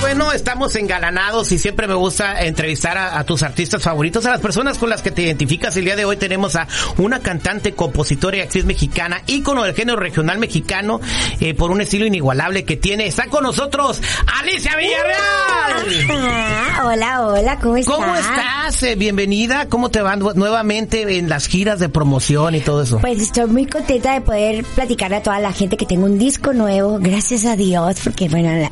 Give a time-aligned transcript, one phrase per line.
[0.00, 4.40] Bueno, estamos engalanados y siempre me gusta entrevistar a, a, tus artistas favoritos, a las
[4.40, 5.76] personas con las que te identificas.
[5.76, 9.98] El día de hoy tenemos a una cantante, compositora y actriz mexicana, ícono del género
[9.98, 11.00] regional mexicano,
[11.40, 13.06] eh, por un estilo inigualable que tiene.
[13.06, 14.00] Está con nosotros
[14.40, 16.10] Alicia Villarreal.
[16.10, 17.96] Ah, hola, hola, ¿cómo estás?
[17.96, 18.82] ¿Cómo estás?
[18.82, 19.68] Eh, bienvenida.
[19.68, 22.98] ¿Cómo te van nuevamente en las giras de promoción y todo eso?
[23.00, 26.52] Pues estoy muy contenta de poder platicarle a toda la gente que tengo un disco
[26.52, 28.70] nuevo, gracias a Dios, porque bueno, la,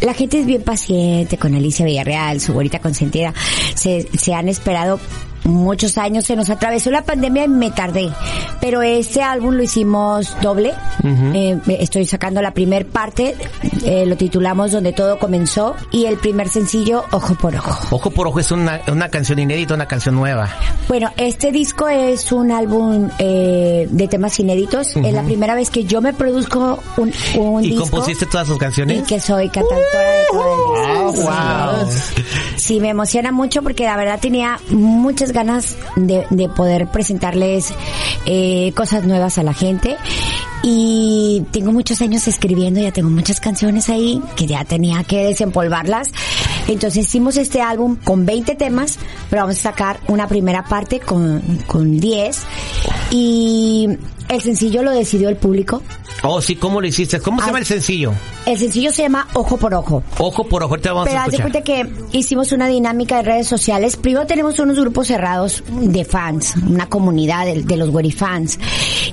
[0.00, 3.32] la gente es bien paciente con Alicia Villarreal, su güerita consentida.
[3.74, 4.98] Se, se han esperado
[5.44, 8.10] muchos años, se nos atravesó la pandemia y me tardé.
[8.60, 10.72] Pero este álbum lo hicimos doble.
[11.02, 11.62] Uh -huh.
[11.68, 13.34] eh, estoy sacando la primer parte,
[13.84, 17.78] eh, lo titulamos Donde todo comenzó y el primer sencillo Ojo por Ojo.
[17.94, 20.48] Ojo por Ojo es una, una canción inédita, una canción nueva.
[20.88, 24.96] Bueno, este disco es un álbum eh, de temas inéditos.
[24.96, 25.08] Uh -huh.
[25.08, 27.82] Es la primera vez que yo me produzco un, un ¿Y disco.
[27.90, 29.00] compusiste todas sus canciones?
[29.00, 30.63] Y que soy cantautora de todo.
[32.56, 37.72] Sí, me emociona mucho porque la verdad tenía muchas ganas de, de poder presentarles
[38.26, 39.96] eh, cosas nuevas a la gente.
[40.66, 46.08] Y tengo muchos años escribiendo, ya tengo muchas canciones ahí que ya tenía que desempolvarlas.
[46.68, 51.42] Entonces hicimos este álbum con 20 temas, pero vamos a sacar una primera parte con,
[51.66, 52.42] con 10
[53.10, 53.90] y
[54.28, 55.82] el sencillo lo decidió el público.
[56.22, 57.20] Oh, sí, ¿cómo lo hiciste?
[57.20, 58.12] ¿Cómo se llama el sencillo?
[58.46, 60.02] El sencillo se llama Ojo por Ojo.
[60.18, 61.50] Ojo por Ojo, te vamos Pero a escuchar.
[61.50, 63.96] cuenta que hicimos una dinámica de redes sociales.
[63.96, 68.58] Primero tenemos unos grupos cerrados de fans, una comunidad de, de los Weri fans.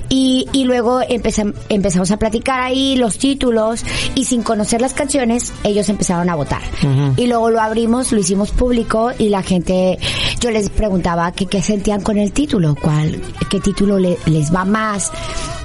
[0.08, 5.52] Y, y luego empezam, empezamos a platicar ahí los títulos y sin conocer las canciones,
[5.64, 6.62] ellos empezaron a votar.
[6.82, 7.14] Uh -huh.
[7.18, 9.98] Y luego lo abrimos, lo hicimos público y la gente,
[10.42, 14.64] yo les preguntaba que qué sentían con el título, cuál, qué título le, les va
[14.64, 15.12] más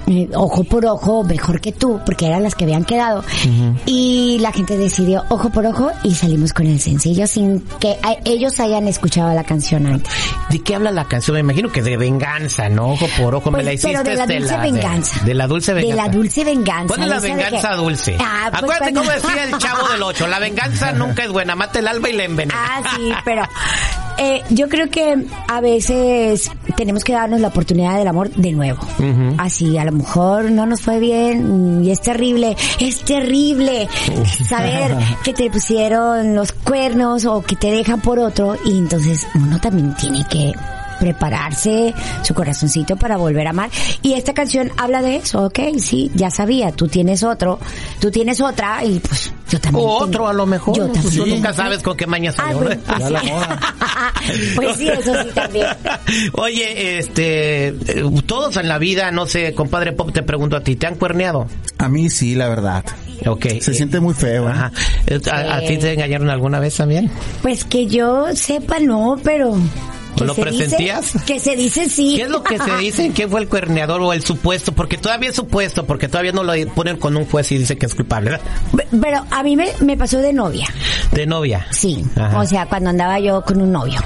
[0.05, 3.19] eh, ojo por ojo, mejor que tú, porque eran las que habían quedado.
[3.19, 3.75] Uh -huh.
[3.85, 8.59] Y la gente decidió ojo por ojo y salimos con el sencillo sin que ellos
[8.61, 10.13] hayan escuchado la canción antes.
[10.49, 11.33] ¿De qué habla la canción?
[11.35, 12.91] Me imagino que de venganza, ¿no?
[12.91, 13.97] Ojo por ojo, pues, me la hiciste.
[13.97, 15.19] Pero de la dulce la, venganza.
[15.19, 15.95] De, de, la dulce venganza.
[15.95, 16.87] De la dulce venganza.
[16.87, 18.17] ¿Cuál es la venganza dulce?
[18.19, 19.01] Ah, pues Acuérdate cuando...
[19.01, 22.13] cómo decía el chavo del ocho, la venganza nunca es buena, mata el alma y
[22.13, 22.55] la envenena.
[22.57, 23.43] Ah, sí, pero
[24.17, 28.79] eh, yo creo que a veces tenemos que darnos la oportunidad del amor de nuevo.
[28.99, 29.35] Uh -huh.
[29.37, 33.87] Así, a lo mejor no nos fue bien y es terrible, es terrible
[34.47, 39.59] saber que te pusieron los cuernos o que te dejan por otro y entonces uno
[39.59, 40.53] también tiene que
[40.99, 41.93] prepararse
[42.23, 43.69] su corazoncito para volver a amar.
[44.01, 47.59] Y esta canción habla de eso, ok, sí, ya sabía, tú tienes otro,
[47.99, 49.85] tú tienes otra y pues yo también.
[49.85, 50.27] O otro tengo.
[50.27, 50.75] a lo mejor.
[50.75, 51.15] Yo también.
[51.15, 52.33] Tú nunca sabes con qué maña.
[52.37, 52.97] Ah, bueno, pues,
[54.35, 54.51] sí.
[54.55, 55.67] pues sí, eso sí también.
[56.33, 57.73] Oye, este,
[58.25, 61.47] todos en la vida, no sé, compadre Pop, te pregunto a ti, ¿te han cuerneado?
[61.77, 62.83] A mí sí, la verdad.
[63.25, 63.45] Ok.
[63.61, 64.47] Se siente muy feo.
[64.47, 64.51] ¿eh?
[64.51, 64.71] Ajá.
[65.31, 67.09] ¿A, ¿A, ti te engañaron alguna vez también?
[67.41, 69.57] Pues que yo sepa, no, pero
[70.25, 71.13] ¿Lo presentías?
[71.13, 72.15] Dice, que se dice sí.
[72.15, 73.11] ¿Qué es lo que se dice?
[73.13, 74.71] ¿Quién fue el cuerneador o el supuesto?
[74.71, 77.85] Porque todavía es supuesto, porque todavía no lo ponen con un juez y dice que
[77.85, 78.45] es culpable, ¿verdad?
[79.01, 80.67] Pero a mí me, me pasó de novia.
[81.11, 81.67] ¿De novia?
[81.71, 82.03] Sí.
[82.15, 82.39] Ajá.
[82.39, 83.99] O sea, cuando andaba yo con un novio.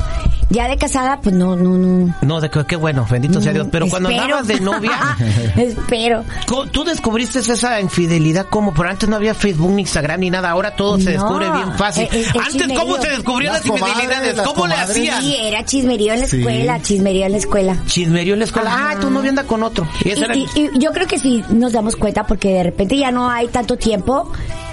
[0.52, 2.14] Ya de casada, pues no, no, no.
[2.22, 3.68] No, de que, qué bueno, bendito sea Dios.
[3.72, 4.04] Pero espero.
[4.04, 5.18] cuando andabas de novia.
[5.56, 6.26] espero.
[6.72, 8.74] ¿Tú descubriste esa infidelidad como?
[8.74, 10.50] Pero antes no había Facebook ni Instagram ni nada.
[10.50, 12.08] Ahora todo se no, descubre bien fácil.
[12.12, 12.80] El, el antes, chismerío.
[12.80, 14.38] ¿cómo se descubrían las, las infidelidades?
[14.38, 15.22] Las ¿Cómo le hacían?
[15.22, 16.84] Sí, era chismerío en la escuela, sí.
[16.84, 17.78] chismerío en la escuela.
[17.86, 18.72] Chismerío en la escuela.
[18.74, 19.88] Ah, tu novio anda con otro.
[20.04, 20.36] Y, y, era...
[20.36, 23.48] y, y yo creo que sí nos damos cuenta porque de repente ya no hay
[23.48, 24.32] tanto tiempo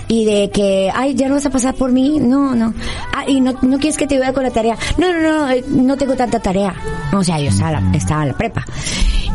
[0.08, 2.74] y de que, ay, ya no vas a pasar por mí, no, no.
[3.14, 4.76] Ah, y no, no quieres que te ayude con la tarea.
[4.96, 6.74] No, no, no, no tengo tanta tarea.
[7.12, 8.64] O sea, yo estaba, estaba en la prepa.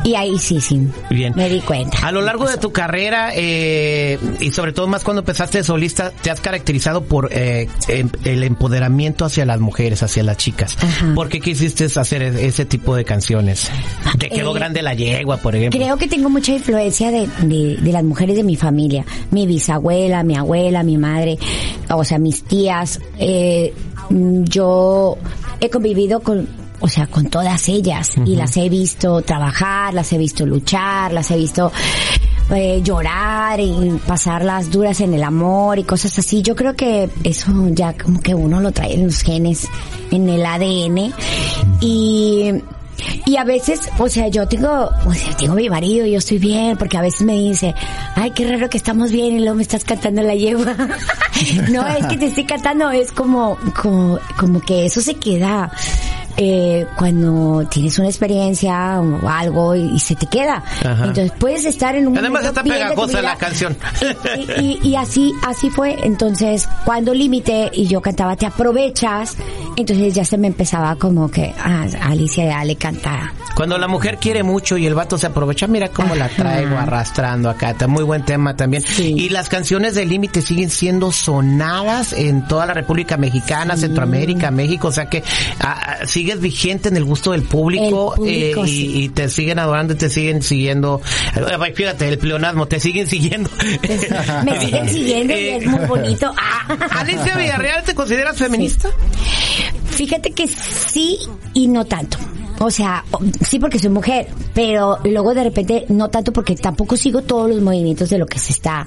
[0.04, 0.88] Y ahí sí, sí.
[1.10, 1.34] Bien.
[1.36, 1.98] Me di cuenta.
[2.06, 6.12] A lo largo de tu carrera, eh, y sobre todo más cuando empezaste de solista,
[6.12, 10.78] te has caracterizado por eh, el empoderamiento hacia las mujeres, hacia las chicas.
[10.82, 11.14] Ajá.
[11.16, 13.72] ¿Por qué quisiste hacer ese tipo de canciones?
[14.20, 15.80] Te quedó eh, grande la yegua, por ejemplo.
[15.80, 19.06] Creo que tengo mucha influencia de, de, de las mujeres de mi familia.
[19.32, 21.38] Mi bisabuela, mi abuela, mi madre,
[21.90, 23.00] o sea, mis tías.
[23.18, 23.74] Eh,
[24.10, 25.18] yo
[25.62, 28.12] he convivido con o sea, con todas ellas.
[28.26, 31.72] Y las he visto trabajar, las he visto luchar, las he visto
[32.54, 36.42] eh, llorar y pasar las duras en el amor y cosas así.
[36.42, 39.66] Yo creo que eso ya como que uno lo trae en los genes,
[40.12, 41.14] en el ADN.
[41.80, 42.52] Y
[43.26, 46.38] y a veces, o sea, yo tengo, o sea, tengo mi marido y yo estoy
[46.38, 47.74] bien, porque a veces me dice,
[48.16, 50.76] ay, qué raro que estamos bien y luego me estás cantando la yegua.
[51.72, 55.72] no, es que te estoy cantando, es como, como, como que eso se queda
[56.38, 60.64] eh, cuando tienes una experiencia o algo y, y se te queda.
[60.80, 61.06] Ajá.
[61.06, 63.76] Entonces puedes estar en un Además está pegajosa la canción.
[64.60, 65.96] Y, y- y así, así fue.
[66.04, 69.36] Entonces, cuando límite y yo cantaba Te aprovechas,
[69.76, 73.34] entonces ya se me empezaba como que, ah, Alicia ya le canta.
[73.56, 77.50] Cuando la mujer quiere mucho y el vato se aprovecha, mira cómo la traigo arrastrando
[77.50, 77.72] acá.
[77.72, 78.84] Está muy buen tema también.
[78.84, 79.14] Sí.
[79.18, 84.88] Y las canciones de límite siguen siendo sonadas en toda la República Mexicana, Centroamérica, México.
[84.88, 85.24] O sea que
[85.60, 88.92] ah, ah, sigues vigente en el gusto del público, eh, y, sí.
[88.96, 91.02] y te siguen adorando y te siguen siguiendo.
[91.36, 93.50] Eh, Fíjate, el pleonasmo, te siguen siguiendo.
[94.46, 96.34] Me siguen siguiendo y es muy bonito.
[96.46, 97.00] Ah.
[97.00, 98.90] Alicia Villarreal, ¿te consideras feminista?
[99.92, 101.18] Fíjate que sí
[101.54, 102.18] y no tanto.
[102.60, 103.04] O sea,
[103.48, 107.62] sí porque soy mujer, pero luego de repente no tanto porque tampoco sigo todos los
[107.62, 108.86] movimientos de lo que se está.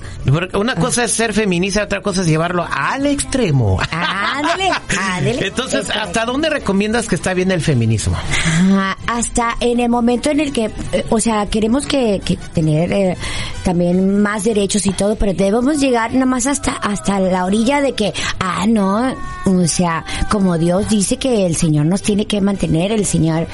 [0.54, 3.78] Una cosa es ser feminista, otra cosa es llevarlo al extremo.
[3.90, 5.46] Ándale, ándale.
[5.46, 5.86] Entonces.
[5.90, 8.16] ¿hasta dónde recomiendas que está bien el feminismo?
[8.16, 12.92] Ajá, hasta en el momento en el que, eh, o sea, queremos que, que tener
[12.92, 13.16] eh,
[13.64, 17.92] también más derechos y todo, pero debemos llegar nada más hasta hasta la orilla de
[17.92, 19.14] que, ah, no,
[19.44, 23.46] o sea, como Dios dice que el Señor nos tiene que mantener, el Señor,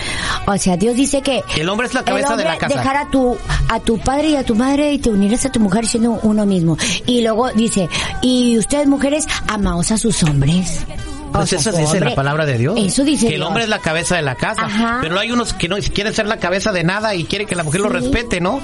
[0.46, 2.78] o sea, Dios dice que El hombre es la cabeza el de la hombre casa.
[2.78, 3.36] dejar a tu
[3.68, 6.46] a tu padre y a tu madre y te unirás a tu mujer siendo uno
[6.46, 6.76] mismo.
[7.06, 7.88] Y luego dice,
[8.20, 10.84] y ustedes mujeres amaos a sus hombres.
[11.32, 12.74] O Pues sea, eso dice la hombre- palabra de Dios.
[12.78, 13.48] Eso dice Que el Dios.
[13.48, 14.66] hombre es la cabeza de la casa.
[14.66, 14.98] Ajá.
[15.02, 17.62] Pero hay unos que no quieren ser la cabeza de nada y quieren que la
[17.64, 17.94] mujer lo Sí.
[17.94, 18.60] respete, ¿no?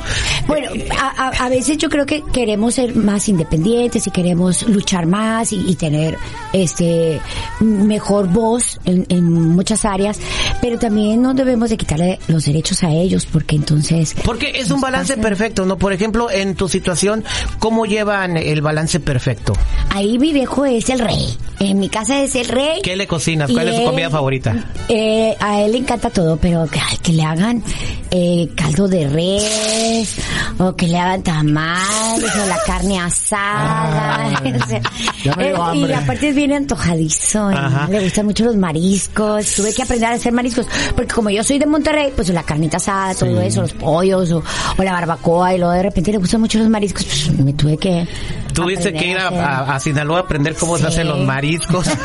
[0.46, 5.06] Bueno, a, a- a veces yo creo que queremos ser más independientes y queremos luchar
[5.06, 6.16] más y, y tener
[6.52, 7.20] este
[7.60, 10.18] mejor voz en, en muchas áreas,
[10.60, 14.80] pero también no debemos de quitarle los derechos a ellos porque entonces Porque es un
[14.80, 15.78] balance pasa- perfecto, ¿no?
[15.78, 17.24] Por ejemplo, en tu situación,
[17.58, 19.52] ¿cómo llevan el balance perfecto?
[19.90, 21.36] Ahí mi viejo es el rey.
[21.60, 22.57] En mi casa es el rey.
[22.82, 23.50] ¿Qué le cocinas?
[23.50, 24.64] ¿Cuál es su él- comida favorita?
[24.88, 27.62] Eh, a él le encanta todo, pero que, ay, que le hagan
[28.10, 30.16] eh, caldo de res,
[30.58, 34.26] o que le hagan tamales, o la carne asada.
[34.62, 34.80] o sea,
[35.24, 35.90] ya me dio él- hambre.
[35.90, 37.86] y aparte es bien antojadizo, Ajá.
[37.90, 39.54] le gustan mucho los mariscos.
[39.54, 40.66] Tuve que aprender a hacer mariscos,
[40.96, 44.42] porque como yo soy de Monterrey, pues la carnita asada, todo eso, los pollos, o,
[44.76, 47.76] o la barbacoa, y luego de repente le gustan mucho los mariscos, pues me tuve
[47.76, 48.06] que...
[48.54, 51.86] Tuviste que ir a, a- a Sinaloa a aprender cómo se hacen los mariscos.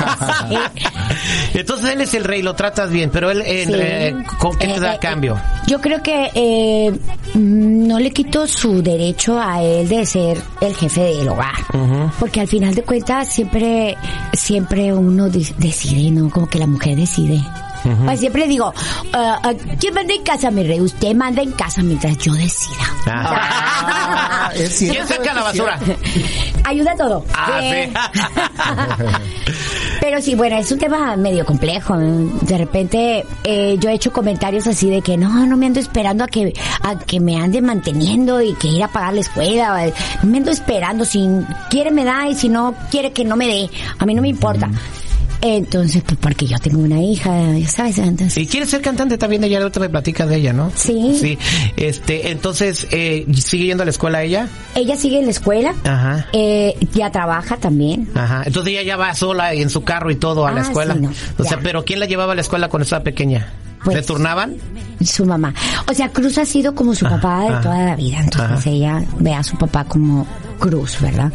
[1.53, 1.59] Sí.
[1.59, 4.75] Entonces él es el rey, lo tratas bien, pero él, en, eh, ¿con qué te
[4.75, 5.39] Eh, da eh, cambio?
[5.67, 6.91] Yo creo que eh,
[7.35, 11.53] no le quito su derecho a él de ser el jefe del hogar,
[12.19, 13.95] porque al final de cuentas siempre,
[14.33, 16.29] siempre uno de- decide, ¿no?
[16.29, 17.39] Como que la mujer decide.
[18.05, 18.73] Pues siempre digo,
[19.13, 20.79] ah, ah, ¿quién manda en casa, mi rey?
[20.81, 22.83] Usted manda en casa mientras yo decida.
[23.07, 24.49] Ah.
[24.55, 25.79] es cierto, ¿Quién saca la es basura?
[26.63, 27.25] Ayuda a todo.
[27.33, 27.93] Ah, Eh, sí.
[29.99, 31.97] Pero sí, bueno, es un tema medio complejo.
[31.97, 36.23] De repente eh, yo he hecho comentarios así de que no, no me ando esperando
[36.25, 39.85] a que a que me ande manteniendo y que ir a pagar la escuela.
[39.87, 41.05] eh, No me ando esperando.
[41.05, 41.25] Si
[41.69, 43.69] quiere me da y si no quiere que no me dé.
[43.97, 44.69] A mí no me importa.
[45.45, 48.37] Entonces, pues porque yo tengo una hija, ya sabes, entonces...
[48.37, 50.71] Y quiere ser cantante también, ella ahorita me platicas de ella, ¿no?
[50.73, 51.17] Sí.
[51.19, 51.37] Sí.
[51.75, 54.47] Este, entonces, eh, ¿sigue yendo a la escuela ella?
[54.73, 56.27] Ella sigue en la escuela, Ajá.
[56.31, 58.07] eh, ya trabaja también.
[58.15, 58.43] Ajá.
[58.45, 60.93] Entonces ella ya va sola en su carro y todo a la Ah, escuela.
[60.93, 63.51] sí, no, o sea, pero ¿quién la llevaba a la escuela cuando estaba pequeña?
[63.83, 64.55] Pues- ¿Le turnaban?
[65.03, 65.53] su mamá.
[65.89, 68.19] O sea, Cruz ha sido como su papá de toda la vida.
[68.21, 70.25] Entonces ella ve a su papá como
[70.57, 71.29] Cruz, ¿verdad?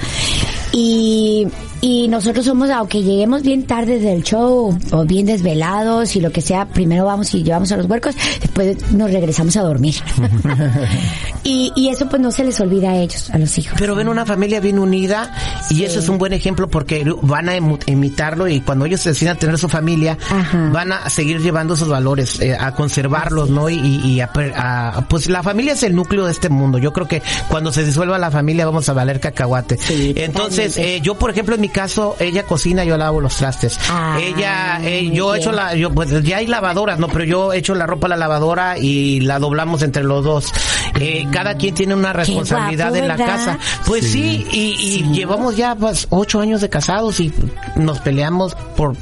[0.73, 1.47] Y,
[1.81, 6.41] y nosotros somos, aunque lleguemos bien tarde del show o bien desvelados y lo que
[6.41, 9.95] sea, primero vamos y llevamos a los huercos, después nos regresamos a dormir.
[11.45, 13.75] y, y eso pues no se les olvida a ellos, a los hijos.
[13.79, 15.35] Pero ven una familia bien unida
[15.71, 17.57] y eso es un buen ejemplo porque van a
[17.87, 20.71] imitarlo y cuando ellos decidan tener su familia Ajá.
[20.73, 23.69] van a seguir llevando esos valores, eh, a conservarlos, ¿no?
[23.71, 26.79] Y, y a, a- pues la familia es el núcleo de este mundo.
[26.79, 29.79] Yo creo que cuando se disuelva la familia vamos a valer cacahuate.
[29.79, 33.79] Sí, Entonces, eh, yo por ejemplo en mi caso, ella cocina, yo lavo los trastes.
[33.91, 35.65] Ah, ella, eh, yo he hecho bien.
[35.65, 37.09] la, yo pues ya hay lavadoras, ¿no?
[37.09, 40.53] Pero yo he hecho la ropa a la lavadora y la doblamos entre los dos.
[41.01, 43.37] Eh, cada quien tiene una responsabilidad guapo, en la ¿verdad?
[43.37, 43.59] casa.
[43.87, 47.33] Pues sí, y, y llevamos ya pues, ocho años de casados y
[47.77, 48.97] nos peleamos por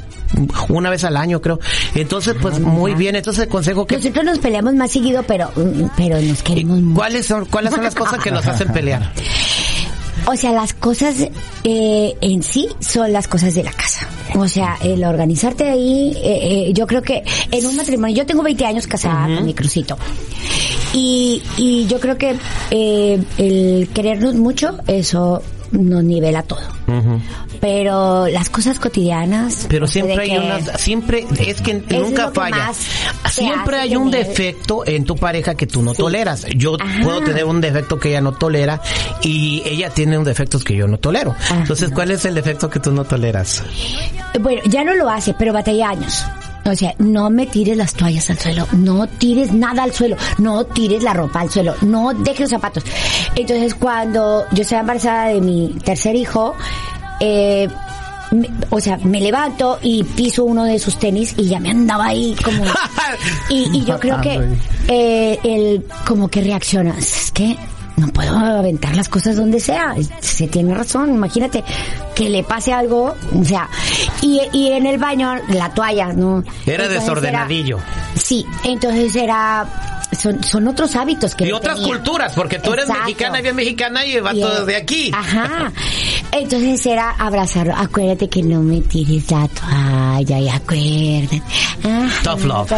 [0.69, 1.59] una vez al año, creo.
[1.95, 3.15] Entonces, pues muy bien.
[3.15, 5.51] Entonces, el consejo que Nosotros nos peleamos más seguido, pero,
[5.95, 6.95] pero nos queremos mucho.
[6.99, 9.11] ¿Cuáles son, ¿Cuáles son las cosas que nos hacen pelear?
[10.29, 11.27] O sea, las cosas
[11.63, 14.09] eh, en sí son las cosas de la casa.
[14.35, 18.43] O sea, el organizarte ahí, eh, eh, yo creo que en un matrimonio, yo tengo
[18.43, 19.97] 20 años casada con mi crucito.
[20.93, 22.35] Y, y yo creo que
[22.71, 26.61] eh, el querernos mucho, eso nos nivela todo.
[27.59, 29.65] Pero las cosas cotidianas.
[29.69, 32.71] Pero sé siempre hay unas, siempre, es que nunca que falla.
[33.29, 35.97] Siempre hay un tener- defecto en tu pareja que tú no Sí.
[35.97, 36.45] toleras.
[36.55, 37.03] Yo Ajá.
[37.03, 38.81] puedo tener un defecto que ella no tolera
[39.21, 41.31] y ella tiene un defecto que yo no tolero.
[41.31, 41.57] Ajá.
[41.57, 43.63] Entonces, ¿cuál es el defecto que tú no toleras?
[44.39, 46.23] Bueno, ya no lo hace, pero batalla años.
[46.67, 50.65] O sea, no me tires las toallas al suelo, no tires nada al suelo, no
[50.65, 52.83] tires la ropa al suelo, no dejes los zapatos.
[53.35, 56.55] Entonces, cuando yo estaba embarazada de mi tercer hijo,
[57.19, 57.69] eh,
[58.69, 62.35] o sea, me levanto y piso uno de sus tenis y ya me andaba ahí
[62.43, 62.63] como...
[63.49, 64.39] y, y yo creo que
[64.89, 67.55] eh, él como que reacciona, es que
[67.97, 71.63] no puedo aventar las cosas donde sea, se tiene razón, imagínate
[72.15, 73.69] que le pase algo, o sea,
[74.21, 76.43] y, y en el baño la toalla, ¿no?
[76.65, 77.79] Era Entonces desordenadillo.
[78.15, 79.65] sí, entonces era,
[80.17, 81.93] son, son otros hábitos que Y otras tenía.
[81.95, 85.11] culturas, porque tú eres mexicana y bien mexicana y va todo de aquí.
[85.13, 85.71] Ajá.
[86.31, 87.73] Entonces era abrazarlo.
[87.75, 91.41] Acuérdate que no me tires la toalla y acuérdate.
[92.23, 92.71] Tough love.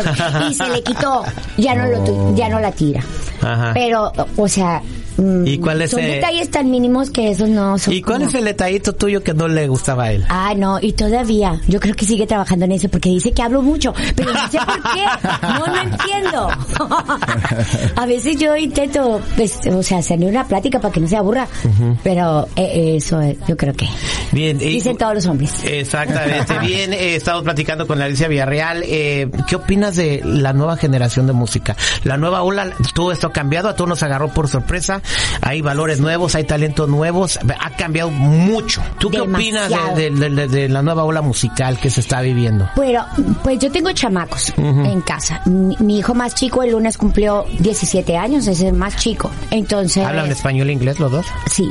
[0.49, 1.23] Y se le quitó.
[1.57, 3.01] Ya no lo tu- ya no la tira.
[3.41, 3.71] Ajá.
[3.73, 4.81] Pero, o sea,
[5.45, 7.93] ¿Y cuál es son el- detalles tan mínimos que esos no son.
[7.93, 10.25] ¿Y cuál como- es el detallito tuyo que no le gustaba a él?
[10.29, 13.61] Ah, no, y todavía, yo creo que sigue trabajando en eso porque dice que hablo
[13.61, 15.05] mucho, pero no sé por qué,
[15.41, 16.49] no lo entiendo.
[17.95, 21.47] A veces yo intento, pues, o sea, hacerle una plática para que no se aburra,
[22.03, 23.87] pero eh, eso eh, yo creo que
[24.31, 24.57] Bien.
[24.61, 25.51] y- dicen todos los hombres.
[25.63, 26.57] Exactamente.
[26.61, 28.83] Bien, eh, estamos platicando con Alicia Villarreal.
[28.85, 31.75] Eh, ¿Qué opinas de la nueva generación de música?
[32.03, 35.01] La nueva ola, todo esto ha cambiado, a todos nos agarró por sorpresa.
[35.41, 38.81] Hay valores nuevos, hay talentos nuevos, ha cambiado mucho.
[38.99, 42.67] ¿Tú qué opinas de, de- de- de la nueva ola musical que se está viviendo?
[42.75, 43.03] Pero,
[43.43, 45.41] pues yo tengo chamacos en casa.
[45.45, 49.29] Mi, mi hijo más chico el lunes cumplió 17 años, es el más chico.
[49.51, 50.05] Entonces...
[50.05, 51.25] ¿Hablan español e inglés los dos?
[51.51, 51.69] Sí.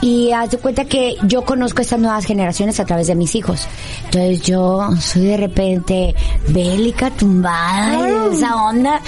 [0.00, 3.66] Y haz de cuenta que yo conozco estas nuevas generaciones a través de mis hijos.
[4.04, 6.14] Entonces yo soy de repente
[6.48, 9.00] bélica, tumbada, esa onda.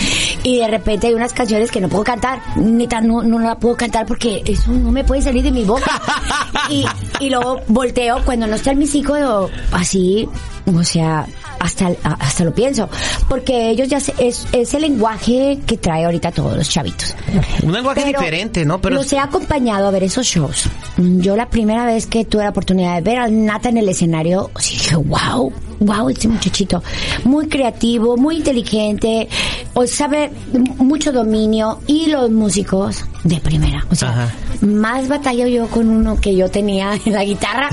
[0.43, 2.41] Y de repente hay unas canciones que no puedo cantar.
[2.57, 6.01] Neta, no, no la puedo cantar porque eso no me puede salir de mi boca.
[6.71, 6.85] y,
[7.21, 10.29] y luego volteo cuando no están mis hijos así,
[10.67, 11.27] o sea,
[11.61, 12.89] hasta, hasta lo pienso.
[13.29, 17.15] Porque ellos ya se- es, es el lenguaje que trae ahorita todos los chavitos.
[17.63, 18.81] Un lenguaje Pero diferente, ¿no?
[18.81, 20.65] Pero los he acompañado a ver esos shows.
[20.97, 24.51] Yo la primera vez que tuve la oportunidad de ver a Nata en el escenario,
[24.59, 26.83] sí dije, wow, wow, este muchachito.
[27.25, 29.29] Muy creativo, muy inteligente,
[29.75, 30.31] o sabe
[30.77, 33.85] mucho dominio y los músicos de primera.
[33.91, 34.35] O sea, Ajá.
[34.61, 37.69] más batalla yo con uno que yo tenía en la guitarra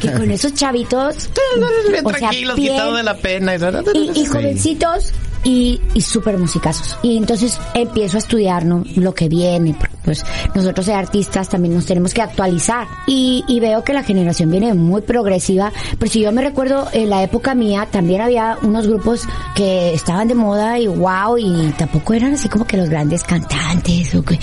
[0.00, 1.30] que con esos chavitos.
[2.04, 3.54] o sea, tranquilos, quitados de la pena.
[3.94, 5.12] y, y jovencitos
[5.44, 6.96] y, y súper musicazos.
[7.02, 8.84] Y entonces empiezo a estudiar ¿no?
[8.96, 9.74] lo que viene,
[10.04, 12.86] pues nosotros de artistas también nos tenemos que actualizar.
[13.06, 17.10] Y, y veo que la generación viene muy progresiva, pero si yo me recuerdo en
[17.10, 19.22] la época mía también había unos grupos
[19.54, 24.14] que estaban de moda y wow, y tampoco eran así como que los grandes cantantes
[24.14, 24.38] o que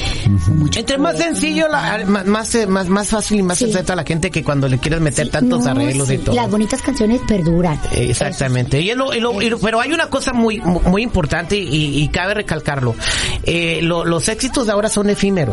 [0.49, 3.65] mucho Entre más sencillo, la- más, más, eh, más, más fácil y más Sí.
[3.65, 6.35] acepta a la gente que cuando le quieres meter tantos No, arreglos y todo.
[6.35, 7.79] Las bonitas canciones perduran.
[7.93, 8.79] Exactamente.
[8.81, 12.07] Y lo- y lo- y lo- pero hay una cosa muy muy importante y, y
[12.09, 12.95] cabe recalcarlo.
[13.43, 15.46] Eh, lo- los éxitos de ahora son efímeros.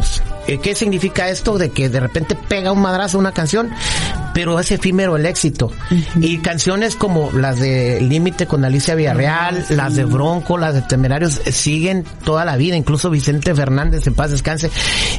[0.47, 1.59] Eh, ¿Qué significa esto?
[1.59, 3.71] De que de repente pega un madrazo una canción,
[4.35, 5.71] pero es efímero el éxito.
[6.21, 11.41] Y canciones como las de Límite con Alicia Villarreal, las de Bronco, las de Temerarios,
[11.47, 12.77] eh, siguen toda la vida.
[12.77, 14.71] Incluso Vicente Fernández, en paz descanse.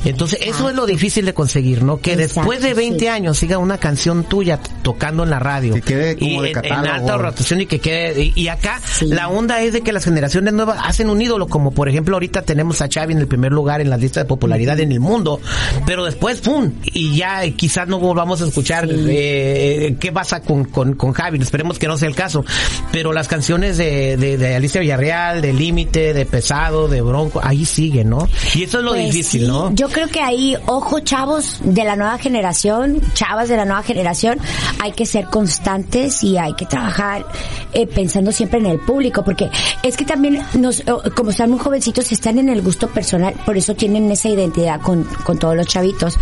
[0.04, 1.98] Entonces, eso es lo difícil de conseguir, ¿no?
[1.98, 3.08] Que Exacto, después de 20 sí.
[3.08, 5.74] años siga una canción tuya tocando en la radio.
[5.76, 9.08] Que quede como y de en- alta rotación y que quede y, y acá Sí.
[9.08, 12.42] la onda es de que las generaciones nuevas hacen un ídolo como por ejemplo ahorita
[12.44, 15.40] tenemos a Xavi en el primer lugar en la lista de popularidad en el mundo
[15.86, 20.94] pero después pum y ya quizás no volvamos a escuchar eh, qué pasa con, con,
[20.96, 22.44] con Javi esperemos que no sea el caso
[22.92, 27.66] pero las canciones de, de, de Alicia Villarreal de Límite de Pesado de Bronco ahí
[27.66, 28.28] siguen ¿no?
[28.54, 29.74] y eso es lo Pues difícil sí, ¿no?
[29.74, 34.40] Yo creo que ahí, ojo, chavos de la nueva generación, chavas de la nueva generación,
[34.80, 37.26] hay que ser constantes y hay que trabajar
[37.74, 39.50] eh, pensando siempre en el público, porque
[39.84, 40.86] es que también nos, eh,
[41.16, 45.04] como están muy jovencitos, están en el gusto personal, por eso tienen esa identidad con,
[45.24, 46.18] con todos los chavitos.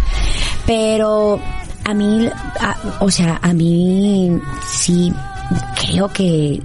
[0.65, 1.39] Pero
[1.83, 2.29] a mí,
[2.99, 4.39] o sea, a mí
[4.71, 5.13] sí
[5.75, 6.61] creo que,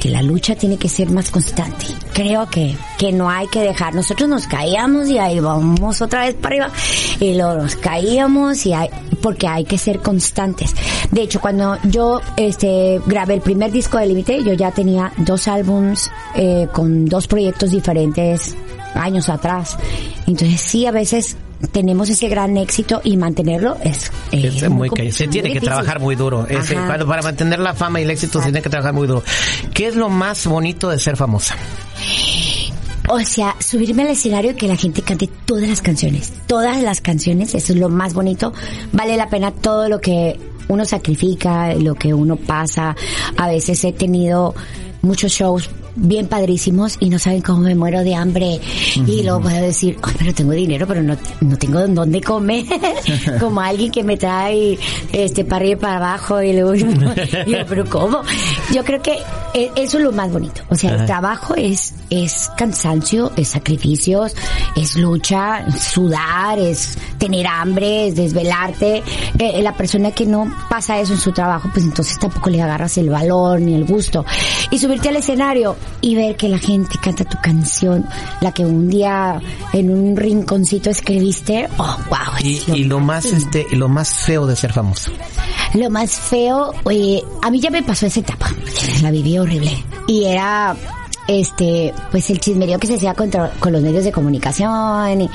[0.00, 1.86] que la lucha tiene que ser más constante.
[2.12, 3.94] Creo que, que no hay que dejar.
[3.94, 6.70] Nosotros nos caíamos y ahí vamos otra vez para arriba.
[7.18, 8.88] Y luego nos caíamos y hay,
[9.20, 10.74] porque hay que ser constantes.
[11.10, 15.48] De hecho, cuando yo este grabé el primer disco de Límite, yo ya tenía dos
[15.48, 18.56] álbums eh, con dos proyectos diferentes
[18.94, 19.76] años atrás.
[20.26, 21.36] Entonces sí, a veces
[21.72, 25.64] tenemos ese gran éxito y mantenerlo es, eh, Es muy, ca- se tiene muy que
[25.64, 26.46] trabajar muy duro.
[26.48, 26.88] Ese- Ajá.
[26.88, 29.22] para, para mantener la fama y el éxito se tiene que trabajar muy duro.
[29.74, 31.56] ¿Qué es lo más bonito de ser famosa?
[33.08, 36.32] O sea, subirme al escenario y que la gente cante todas las canciones.
[36.46, 38.52] Todas las canciones, eso es lo más bonito.
[38.92, 40.38] Vale la pena todo lo que
[40.68, 42.94] uno sacrifica, lo que uno pasa.
[43.36, 44.54] A veces he tenido
[45.02, 48.60] muchos shows bien padrísimos y no saben cómo me muero de hambre.
[49.06, 52.64] Y luego puedo decir, "Ay, pero tengo dinero, pero no, no tengo dónde comer.
[53.40, 54.78] Como alguien que me trae
[55.12, 56.86] este para arriba y para abajo y luego yo,
[57.68, 58.20] pero ¿cómo?
[58.74, 59.18] Yo creo que
[59.54, 60.62] e- eso es lo más bonito.
[60.68, 61.06] O sea, el Ajá.
[61.06, 64.34] trabajo es, es cansancio, es sacrificios,
[64.76, 69.02] es lucha, sudar, es tener hambre, es desvelarte.
[69.38, 72.96] Eh, la persona que no pasa eso en su trabajo, pues entonces tampoco le agarras
[72.98, 74.24] el valor ni el gusto.
[74.70, 78.06] Y subirte al escenario y ver que la gente canta tu canción,
[78.40, 79.40] la que un día
[79.72, 82.18] en un rinconcito escribiste, oh, wow.
[82.42, 85.10] Y, lo y lo más, este, y lo más feo de ser famoso.
[85.74, 88.50] lo más feo, oye, a mí ya me pasó esa etapa.
[89.02, 89.72] La viví horrible.
[90.06, 90.74] Y era,
[91.28, 95.20] este, pues el chismerío que se hacía contra, con los medios de comunicación.
[95.22, 95.30] Y,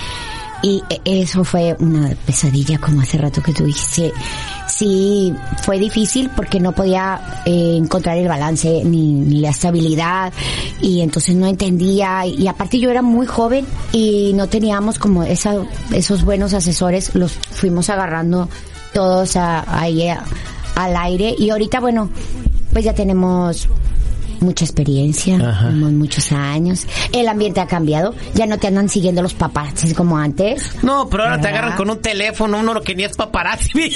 [0.64, 4.12] y eso fue una pesadilla, como hace rato que tú dijiste.
[4.78, 10.34] Sí, fue difícil porque no podía eh, encontrar el balance ni, ni la estabilidad
[10.82, 15.56] y entonces no entendía y aparte yo era muy joven y no teníamos como esa,
[15.94, 18.50] esos buenos asesores, los fuimos agarrando
[18.92, 20.10] todos ahí
[20.76, 22.10] al aire y ahorita bueno
[22.74, 23.70] pues ya tenemos
[24.40, 25.70] mucha experiencia Ajá.
[25.72, 26.86] muchos años.
[27.12, 28.14] El ambiente ha cambiado.
[28.34, 30.64] Ya no te andan siguiendo los paparazzis como antes.
[30.84, 33.72] No, pero ahora te agarran con un teléfono, uno que ni es paparazzi.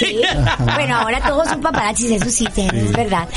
[0.75, 3.27] bueno ahora todos son paparazzis eso sí te- es verdad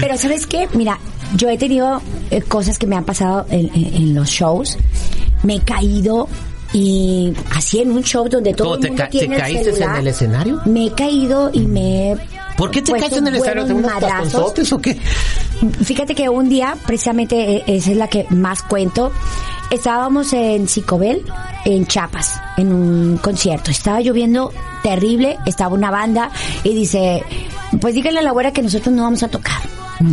[0.00, 0.98] pero sabes qué mira
[1.36, 4.76] yo he tenido eh, cosas que me han pasado en, en- en los shows.
[5.42, 6.28] Me he caído
[6.72, 9.70] y así en un show donde todo ¿Cómo el te mundo te tiene el caíste
[9.84, 10.60] en el escenario?
[10.66, 12.16] me he caído y me he
[12.60, 13.64] ¿Por qué te puesto caes en el escenario?
[13.64, 14.32] ¿Te unos madrazos.
[14.32, 14.98] taconzotes o qué?
[15.82, 19.12] Fíjate que un día, precisamente eh, esa es la que más cuento,
[19.70, 21.24] estábamos en Cicobel,
[21.64, 23.70] en Chiapas, en un concierto.
[23.70, 26.30] Estaba lloviendo terrible, estaba una banda
[26.62, 27.24] y dice,
[27.80, 29.62] pues dígale a la güera que nosotros no vamos a tocar.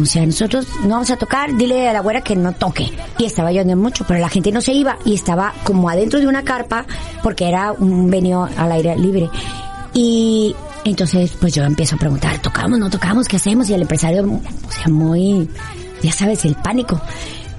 [0.02, 2.94] O sea, nosotros no vamos a tocar, dile a la güera que no toque.
[3.18, 6.28] Y estaba lloviendo mucho, pero la gente no se iba y estaba como adentro de
[6.28, 6.86] una carpa
[7.24, 9.30] porque era un venio al aire libre.
[9.94, 10.56] Y
[10.90, 13.28] entonces, pues yo empiezo a preguntar, ¿tocamos, no tocamos?
[13.28, 13.70] ¿Qué hacemos?
[13.70, 15.50] Y el empresario, o sea, muy,
[16.02, 17.02] ya sabes, el pánico.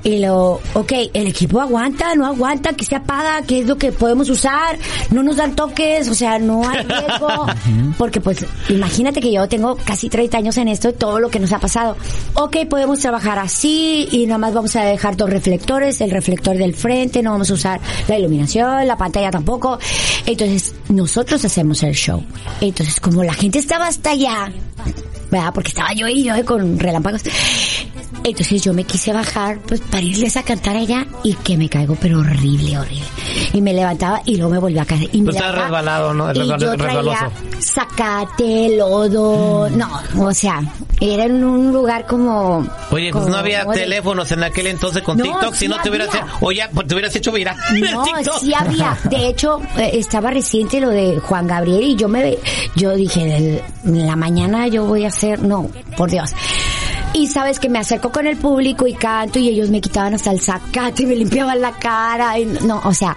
[0.04, 3.92] Y lo, ok, el equipo aguanta, no aguanta, que se apaga, qué es lo que
[3.92, 4.78] podemos usar,
[5.10, 7.46] no nos dan toques, o sea, no hay riesgo.
[7.98, 11.52] Porque pues, imagínate que yo tengo casi 30 años en esto, todo lo que nos
[11.52, 11.96] ha pasado.
[12.34, 16.74] Ok, podemos trabajar así y nada más vamos a dejar dos reflectores, el reflector del
[16.74, 19.78] frente, no vamos a usar la iluminación, la pantalla tampoco.
[20.26, 22.22] Entonces, nosotros hacemos el show.
[22.60, 24.52] Entonces, como la gente estaba hasta allá,
[25.30, 25.52] ¿verdad?
[25.52, 27.22] Porque estaba yo y yo con relámpagos.
[28.24, 31.96] Entonces yo me quise bajar, pues para irles a cantar allá y que me caigo,
[32.00, 33.04] pero horrible, horrible.
[33.52, 35.08] Y me levantaba y luego me volví a caer.
[35.12, 36.32] Y me estaba resbalado, ¿no?
[36.32, 40.60] Y yo traía zacate, lodo, no, o sea,
[41.00, 42.66] era en un lugar como...
[42.90, 45.88] Oye, pues no había de- teléfonos en aquel entonces con No, TikTok, si no te
[45.90, 46.26] hubieras, había.
[46.40, 47.56] o ya, pues te hubieras hecho viral.
[47.78, 48.04] No,
[48.40, 48.96] sí había.
[49.04, 52.38] De hecho, eh, estaba reciente lo de Juan Gabriel y yo me,
[52.74, 56.30] yo dije, en la mañana yo voy a hacer, no, por Dios.
[57.18, 60.30] Y sabes que me acerco con el público y canto y ellos me quitaban hasta
[60.30, 62.38] el zacate y me limpiaban la cara.
[62.38, 63.16] Y no, o sea,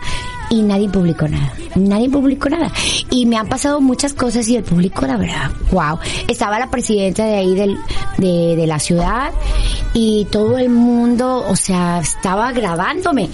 [0.50, 1.54] y nadie publicó nada.
[1.76, 2.72] Nadie publicó nada.
[3.12, 6.00] Y me han pasado muchas cosas y el público, la verdad, wow.
[6.28, 7.78] Estaba la presidenta de ahí del,
[8.18, 9.34] de, de la ciudad
[9.94, 13.30] y todo el mundo, o sea, estaba grabándome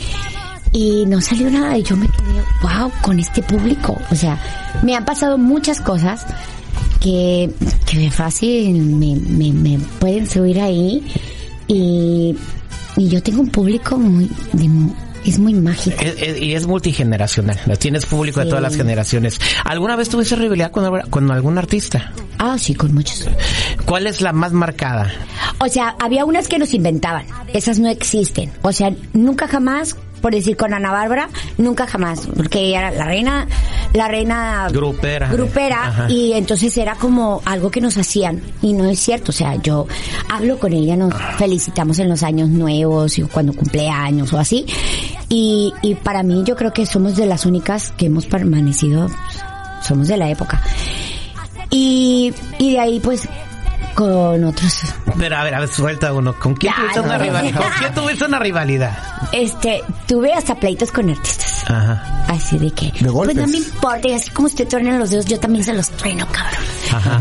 [0.73, 4.37] y no salió nada y yo me quedé wow con este público o sea
[4.83, 6.25] me han pasado muchas cosas
[6.99, 7.49] que
[7.89, 11.03] que fácil me, me, me pueden subir ahí
[11.67, 12.35] y,
[12.95, 14.69] y yo tengo un público muy de
[15.25, 17.57] es muy mágico Es- es- y es multigeneracional.
[17.79, 19.39] Tienes público de todas las generaciones.
[19.65, 22.13] ¿Alguna vez tuviste rivalidad con, con algún artista?
[22.39, 23.27] ah sí con muchos
[23.85, 25.11] ¿Cuál es la más marcada?
[25.59, 30.33] o sea había unas que nos inventaban esas no existen o sea nunca jamás por
[30.33, 33.47] decir con Ana Bárbara, nunca jamás, porque ella era la reina
[33.93, 35.29] la reina Grupera.
[35.29, 36.09] grupera Ajá.
[36.09, 39.87] y entonces era como algo que nos hacían y no es cierto, o sea, yo
[40.29, 44.65] hablo con ella, nos felicitamos en los años nuevos y cuando cumple años o así
[45.29, 49.07] y, y para mí yo creo que somos de las únicas que hemos permanecido,
[49.81, 50.61] somos de la época
[51.69, 53.27] y, y de ahí pues
[53.97, 56.37] con otros Pero a ver, a ver, suelta uno.
[56.37, 57.23] ¿Con quién Ya, tuviste una no.
[57.23, 57.59] rivalidad?
[57.61, 58.97] ¿Con quién tuviste una rivalidad?
[59.31, 62.25] este tuve hasta pleitos con artistas Ajá.
[62.29, 63.35] Así de que, De golpes.
[63.35, 65.89] pues no me importa, y así como usted truena los dedos, yo también se los
[65.89, 66.63] trueno, cabrón.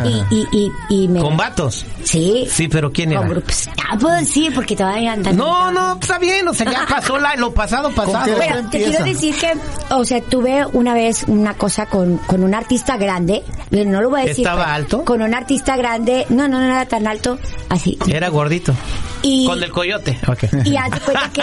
[0.04, 0.72] Y, y, y,
[1.04, 1.20] y me...
[1.20, 1.84] ¿Con vatos?
[2.04, 2.46] Sí.
[2.50, 3.28] Sí, pero ¿quién Con era?
[3.28, 3.68] grupos.
[3.88, 5.36] Ah, puedo decir porque todavía andan.
[5.36, 8.34] No, no, está bien, o sea, ya pasó la, lo pasado, pasado.
[8.38, 9.52] Pero te quiero decir que,
[9.90, 14.20] o sea, tuve una vez una cosa con, con un artista grande, no lo voy
[14.22, 14.44] a decir.
[14.46, 15.04] ¿Estaba pero alto?
[15.04, 17.98] Con un artista grande, no, no, no era tan alto, así.
[18.08, 18.74] Era gordito.
[19.22, 20.18] Y, Con el coyote.
[20.28, 20.44] Ok.
[20.64, 21.42] y haz cuenta que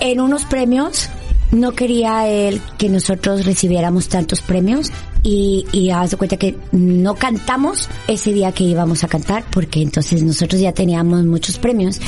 [0.00, 1.10] en unos premios
[1.52, 4.90] no quería él que nosotros recibiéramos tantos premios
[5.22, 9.80] y, y haz de cuenta que no cantamos ese día que íbamos a cantar porque
[9.80, 12.00] entonces nosotros ya teníamos muchos premios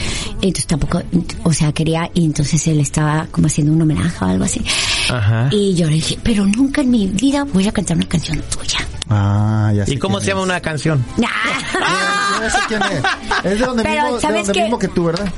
[0.43, 1.01] entonces tampoco
[1.45, 4.61] o sea quería y entonces él estaba como haciendo un homenaje o algo así
[5.11, 5.49] Ajá.
[5.53, 8.79] y yo le dije pero nunca en mi vida voy a cantar una canción tuya
[9.11, 10.47] Ah, ya sé ¿Y cómo quién se llama es.
[10.47, 11.05] una canción?
[11.19, 11.29] Nah.
[12.43, 13.53] Yo sé quién es.
[13.53, 14.63] Es de donde, Pero, mismo, de ¿sabes donde qué?
[14.63, 15.29] mismo que tú, ¿verdad?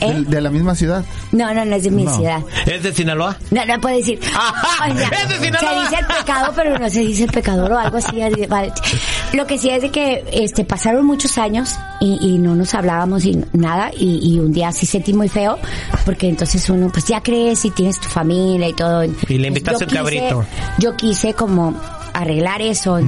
[0.00, 0.12] ¿Eh?
[0.14, 1.04] De, de la misma ciudad.
[1.32, 2.14] no no no es de mi No.
[2.16, 3.36] ciudad ¿Es de Sinaloa?
[3.50, 4.18] No, no puede decir.
[4.34, 5.82] Ajá, O sea, es de se Sinaloa.
[5.82, 8.20] dice el pecado, pero no se dice el pecador o algo así.
[8.48, 8.72] vale.
[9.32, 13.24] Lo que sí es de que este pasaron muchos años y, y no nos hablábamos
[13.24, 15.58] y nada y, y un día sí sentí muy feo
[16.04, 19.04] porque entonces uno pues ya crees y tienes tu familia y todo.
[19.04, 20.44] Y le invitaste Yo el quise- cabrito.
[20.78, 21.74] Yo quise como
[22.12, 23.04] arreglar eso y-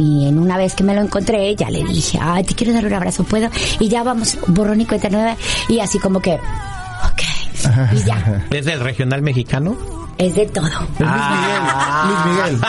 [0.00, 2.86] y en una vez que me lo encontré ya le dije, ay, te quiero dar
[2.86, 3.50] un abrazo, ¿puedo?
[3.78, 5.36] Y ya vamos, borrón y cuenta nueva
[5.68, 9.99] y así como que, ok, y ya, ¿Es del regional mexicano?
[10.20, 10.68] Es de todo.
[10.98, 12.60] Luis Miguel.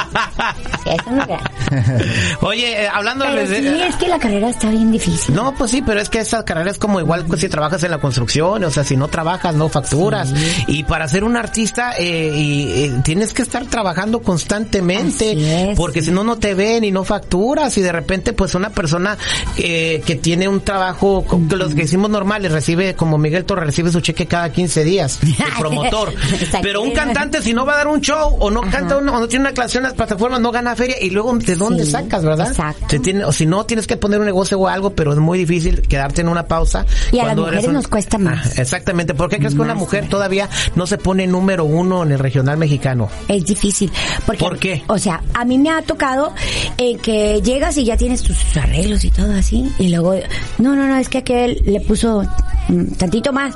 [1.12, 1.40] No era.
[2.42, 3.60] Oye, eh, hablando Pero de...
[3.60, 5.34] sí, es que la carrera está bien difícil.
[5.36, 7.92] No, pues sí, pero es que esa carrera es como igual que si trabajas en
[7.92, 10.34] la construcción, o sea, si no trabajas, no facturas.
[10.68, 15.78] Y para ser un artista, eh, y, eh, tienes que estar trabajando constantemente, es.
[15.78, 17.78] porque si no, no te ven y no facturas.
[17.78, 19.18] Y de repente, pues una persona
[19.58, 23.66] eh, que tiene un trabajo, co- que los que hicimos normales, recibe, como Miguel Torres,
[23.66, 26.14] recibe su cheque cada 15 días, el promotor.
[26.62, 29.20] Pero un cantante, si no va a dar un show, o no canta, uno, o
[29.20, 30.96] no tiene una canción en las plataformas, no gana feria.
[31.02, 32.48] Y luego, ¿de dónde Sí, sacas, verdad?
[32.50, 33.00] exacto.
[33.02, 35.82] Tiene, o si no, tienes que poner un negocio o algo, pero es muy difícil
[35.82, 36.86] quedarte en una pausa.
[37.12, 38.48] Y a las mujeres un- nos cuesta más.
[38.58, 39.14] Ah, exactamente.
[39.14, 42.58] ¿Por qué crees que una mujer todavía no se pone número uno en el regional
[42.58, 43.10] mexicano?
[43.28, 43.92] Es difícil.
[44.26, 44.84] Porque, ¿Por qué?
[44.88, 46.34] O sea, a mí me ha tocado
[46.78, 49.72] eh, que llegas y ya tienes tus arreglos y todo así.
[49.80, 50.16] Y luego,
[50.60, 52.24] no, no, no, es que aquel le puso
[52.70, 53.56] mm, tantito más.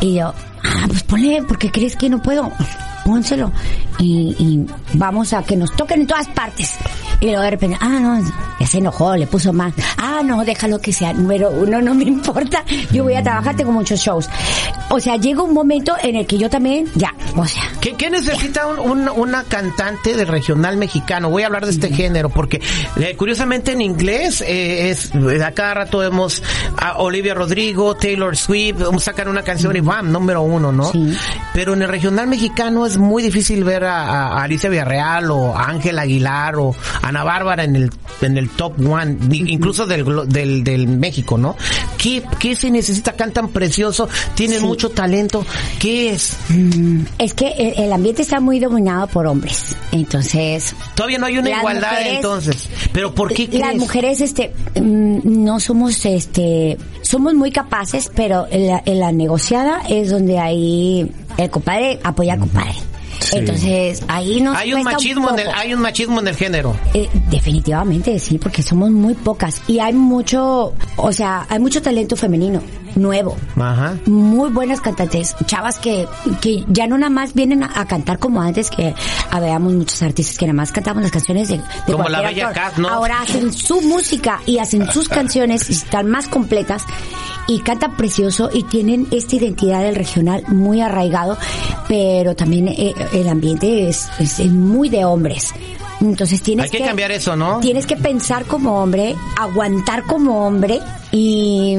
[0.00, 0.34] Y yo,
[0.64, 2.50] ah, pues ponle, porque crees que no puedo.
[3.04, 3.52] Pónselo.
[3.98, 6.78] Y, y vamos a que nos toquen en todas partes.
[7.20, 8.20] Y luego de repente, ah, no,
[8.60, 9.72] ya se enojó, le puso más.
[9.96, 12.64] Ah, no, déjalo que sea número uno, no me importa.
[12.92, 14.28] Yo voy a trabajar, tengo muchos shows.
[14.90, 18.08] O sea, llega un momento en el que yo también, ya, o sea, ¿Qué, qué
[18.10, 21.28] necesita un- un- una cantante de regional mexicano?
[21.30, 22.60] Voy a hablar de este género porque
[22.96, 26.42] eh, curiosamente en inglés eh, es a cada rato vemos
[26.78, 30.90] a Olivia Rodrigo, Taylor Swift, sacan una canción y bam, número uno, ¿no?
[30.92, 31.14] Sí.
[31.52, 35.64] Pero en el regional mexicano es muy difícil ver a, a Alicia Villarreal o a
[35.68, 36.74] Ángel Aguilar o
[37.04, 37.90] Ana Bárbara en el
[38.22, 41.56] en el top one, incluso del, del del México, ¿no?
[41.98, 43.12] ¿Qué, qué se necesita?
[43.12, 44.66] Cantan precioso, tienen Sí.
[44.66, 45.44] mucho talento.
[45.78, 46.36] ¿Qué es?
[47.18, 49.76] Es que el, ambiente está muy dominado por hombres.
[49.92, 52.68] Entonces, Todavía no hay una igualdad mujeres- entonces.
[52.92, 58.68] Pero ¿por qué las mujeres, este, mm, no somos, este, somos muy capaces, pero en
[58.68, 62.74] la, en la negociada es donde ahí el compadre apoya al compadre.
[63.32, 66.76] Entonces, ahí nos hay un cuesta machismo en el hay un machismo en el género.
[66.94, 69.62] Eh, definitivamente sí, porque somos muy pocas.
[69.66, 72.60] Y hay mucho, o sea, hay mucho talento femenino
[72.96, 73.36] nuevo.
[73.56, 73.96] Ajá.
[74.06, 76.06] Muy buenas cantantes, chavas que,
[76.40, 78.94] que ya no nada más vienen a, a cantar como antes, que
[79.30, 82.52] habíamos muchos artistas que nada más cantaban las canciones de, de Como la Bella.
[82.52, 82.88] Cat, ¿no?
[82.88, 86.84] Ahora hacen su música y hacen sus canciones y están más completas
[87.46, 91.36] y cantan precioso y tienen esta identidad del regional muy arraigado,
[91.88, 95.52] pero también eh, el ambiente es, es- es muy de hombres.
[96.00, 97.60] Entonces tienes Hay que cambiar eso, ¿no?
[97.60, 100.80] Tienes que pensar como hombre, aguantar como hombre
[101.12, 101.76] y,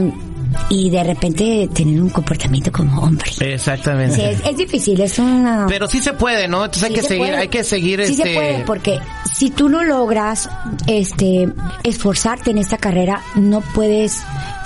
[0.69, 3.31] y de repente tener un comportamiento como hombre.
[3.39, 4.15] Exactamente.
[4.15, 5.65] Sí, es, es difícil, es una...
[5.67, 6.65] Pero sí se puede, ¿no?
[6.65, 7.37] Entonces hay que se seguir, puede.
[7.37, 8.99] hay que seguir Sí este se puede, porque
[9.33, 10.49] si tú no logras
[10.87, 11.49] este
[11.83, 14.23] esforzarte en esta carrera, no puedes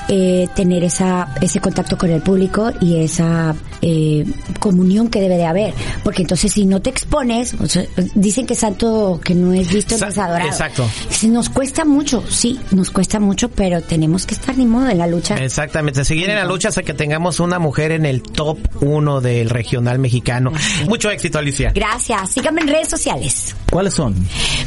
[0.10, 4.26] eh, tener esa ese contacto con el público y esa eh,
[4.60, 5.74] comunión que debe de haber.
[6.04, 7.84] Porque entonces si no te expones, o sea,
[8.15, 10.50] dicen que santo que no es visto no es adorado.
[10.50, 10.89] exacto.
[11.24, 15.08] Nos cuesta mucho, sí, nos cuesta mucho, pero tenemos que estar ni modo en la
[15.08, 15.36] lucha.
[15.36, 19.50] Exactamente, seguir en la lucha hasta que tengamos una mujer en el top uno del
[19.50, 20.52] regional mexicano.
[20.88, 21.72] Mucho éxito, Alicia.
[21.74, 22.32] Gracias.
[22.32, 23.56] Síganme en redes sociales.
[23.69, 24.15] ¿Cuáles son?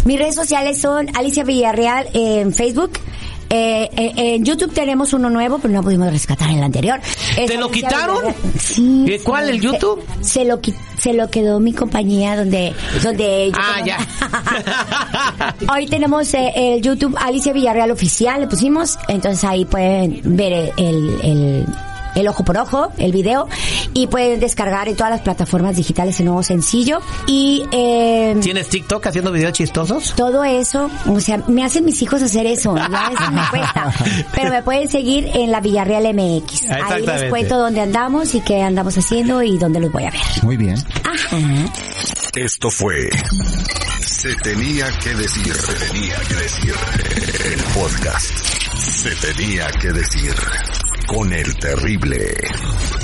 [0.04, 2.92] Mis redes sociales son Alicia Villarreal en Facebook.
[3.54, 6.98] Eh, eh, en YouTube tenemos uno nuevo, pero no pudimos rescatar el anterior.
[7.36, 8.16] Es ¿Te lo quitaron?
[8.58, 9.04] Sí.
[9.06, 10.02] ¿Y cuál, el Se- YouTube?
[10.22, 13.98] Se, lo qui- se lo quedó mi compañía donde donde yo Ah, ya.
[15.72, 21.10] Hoy tenemos eh, el YouTube Alicia Villarreal oficial, le pusimos, entonces ahí pueden ver el,
[21.22, 21.66] el,
[22.14, 23.48] el ojo por ojo, el video,
[23.94, 27.00] y pueden descargar en todas las plataformas digitales el nuevo sencillo.
[27.26, 30.14] Y eh, ¿Tienes TikTok haciendo videos chistosos?
[30.16, 33.92] todo eso, o sea, me hacen mis hijos hacer eso, ya eso me cuesta.
[34.34, 36.70] Pero me pueden seguir en la Villarreal MX.
[36.70, 40.20] Ahí les cuento dónde andamos y qué andamos haciendo y dónde los voy a ver.
[40.42, 40.76] Muy bien.
[41.04, 41.36] Ajá.
[42.34, 43.10] Esto fue
[44.00, 46.74] Se tenía que decir, se tenía que decir
[47.44, 48.30] el podcast.
[48.78, 50.34] Se tenía que decir
[51.06, 53.01] con el terrible.